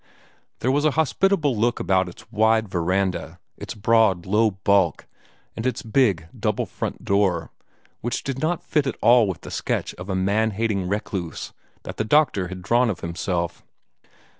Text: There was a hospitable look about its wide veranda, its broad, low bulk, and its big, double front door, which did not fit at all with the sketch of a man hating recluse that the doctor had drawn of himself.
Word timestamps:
There 0.61 0.71
was 0.71 0.83
a 0.83 0.89
hospitable 0.97 1.55
look 1.55 1.79
about 1.79 2.09
its 2.09 2.25
wide 2.31 2.67
veranda, 2.67 3.37
its 3.55 3.75
broad, 3.75 4.25
low 4.25 4.49
bulk, 4.49 5.05
and 5.55 5.63
its 5.63 5.83
big, 5.83 6.27
double 6.35 6.65
front 6.65 7.05
door, 7.05 7.51
which 7.99 8.23
did 8.23 8.39
not 8.39 8.63
fit 8.63 8.87
at 8.87 8.97
all 9.03 9.27
with 9.27 9.41
the 9.41 9.51
sketch 9.51 9.93
of 9.99 10.09
a 10.09 10.15
man 10.15 10.49
hating 10.57 10.87
recluse 10.89 11.53
that 11.83 11.97
the 11.97 12.03
doctor 12.03 12.47
had 12.47 12.63
drawn 12.63 12.89
of 12.89 13.01
himself. 13.01 13.63